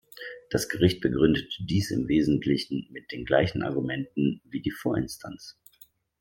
Das 0.49 0.67
Gericht 0.67 0.99
begründete 1.01 1.63
dies 1.63 1.91
im 1.91 2.07
Wesentlichen 2.07 2.87
mit 2.89 3.11
den 3.11 3.23
gleichen 3.23 3.61
Argumenten 3.61 4.41
wie 4.45 4.59
die 4.59 4.71
Vorinstanz. 4.71 5.59